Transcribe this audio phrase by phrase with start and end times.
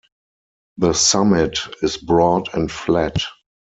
[0.77, 3.21] The summit is broad and flat.